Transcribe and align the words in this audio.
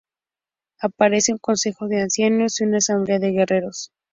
Aparece 0.81 1.31
un 1.31 1.37
consejo 1.37 1.87
de 1.87 2.01
ancianos 2.01 2.59
y 2.59 2.63
una 2.63 2.77
asamblea 2.77 3.19
de 3.19 3.33
guerreros. 3.33 3.91